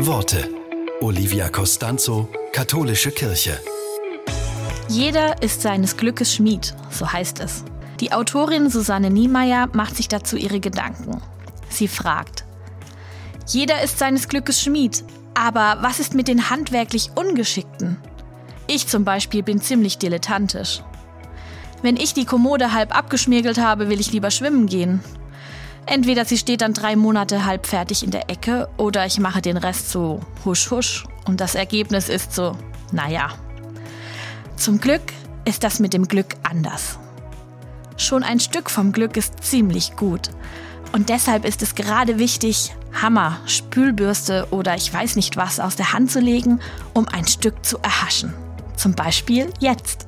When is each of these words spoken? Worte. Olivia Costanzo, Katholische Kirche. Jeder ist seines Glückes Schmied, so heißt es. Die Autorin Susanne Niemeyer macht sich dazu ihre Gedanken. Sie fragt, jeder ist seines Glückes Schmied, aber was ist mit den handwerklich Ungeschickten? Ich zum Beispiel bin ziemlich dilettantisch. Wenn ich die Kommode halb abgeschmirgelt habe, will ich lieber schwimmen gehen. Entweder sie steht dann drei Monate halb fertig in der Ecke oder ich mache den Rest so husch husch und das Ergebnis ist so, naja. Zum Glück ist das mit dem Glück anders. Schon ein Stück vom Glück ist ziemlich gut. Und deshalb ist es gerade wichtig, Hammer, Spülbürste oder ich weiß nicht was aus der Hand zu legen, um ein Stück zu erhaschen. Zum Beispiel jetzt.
Worte. 0.00 0.48
Olivia 1.00 1.48
Costanzo, 1.48 2.28
Katholische 2.52 3.12
Kirche. 3.12 3.60
Jeder 4.88 5.40
ist 5.40 5.62
seines 5.62 5.96
Glückes 5.96 6.34
Schmied, 6.34 6.74
so 6.90 7.10
heißt 7.10 7.38
es. 7.40 7.64
Die 8.00 8.12
Autorin 8.12 8.70
Susanne 8.70 9.08
Niemeyer 9.08 9.68
macht 9.72 9.96
sich 9.96 10.08
dazu 10.08 10.36
ihre 10.36 10.58
Gedanken. 10.58 11.22
Sie 11.68 11.86
fragt, 11.86 12.44
jeder 13.46 13.82
ist 13.82 14.00
seines 14.00 14.26
Glückes 14.28 14.60
Schmied, 14.60 15.04
aber 15.34 15.78
was 15.80 16.00
ist 16.00 16.14
mit 16.14 16.26
den 16.26 16.50
handwerklich 16.50 17.10
Ungeschickten? 17.14 17.96
Ich 18.66 18.88
zum 18.88 19.04
Beispiel 19.04 19.44
bin 19.44 19.60
ziemlich 19.60 19.98
dilettantisch. 19.98 20.82
Wenn 21.82 21.96
ich 21.96 22.14
die 22.14 22.24
Kommode 22.24 22.72
halb 22.72 22.96
abgeschmirgelt 22.96 23.58
habe, 23.58 23.88
will 23.88 24.00
ich 24.00 24.10
lieber 24.10 24.32
schwimmen 24.32 24.66
gehen. 24.66 25.04
Entweder 25.86 26.24
sie 26.24 26.38
steht 26.38 26.62
dann 26.62 26.72
drei 26.72 26.96
Monate 26.96 27.44
halb 27.44 27.66
fertig 27.66 28.02
in 28.02 28.10
der 28.10 28.30
Ecke 28.30 28.68
oder 28.76 29.04
ich 29.06 29.18
mache 29.18 29.42
den 29.42 29.56
Rest 29.56 29.90
so 29.90 30.20
husch 30.44 30.70
husch 30.70 31.04
und 31.26 31.40
das 31.40 31.54
Ergebnis 31.54 32.08
ist 32.08 32.34
so, 32.34 32.56
naja. 32.92 33.30
Zum 34.56 34.80
Glück 34.80 35.12
ist 35.44 35.62
das 35.62 35.80
mit 35.80 35.92
dem 35.92 36.08
Glück 36.08 36.36
anders. 36.42 36.98
Schon 37.96 38.22
ein 38.22 38.40
Stück 38.40 38.70
vom 38.70 38.92
Glück 38.92 39.16
ist 39.16 39.44
ziemlich 39.44 39.96
gut. 39.96 40.30
Und 40.92 41.08
deshalb 41.08 41.44
ist 41.44 41.60
es 41.62 41.74
gerade 41.74 42.18
wichtig, 42.18 42.72
Hammer, 43.00 43.40
Spülbürste 43.46 44.46
oder 44.50 44.74
ich 44.76 44.92
weiß 44.92 45.16
nicht 45.16 45.36
was 45.36 45.60
aus 45.60 45.76
der 45.76 45.92
Hand 45.92 46.10
zu 46.10 46.20
legen, 46.20 46.60
um 46.92 47.08
ein 47.08 47.26
Stück 47.26 47.64
zu 47.64 47.78
erhaschen. 47.78 48.32
Zum 48.76 48.94
Beispiel 48.94 49.52
jetzt. 49.58 50.03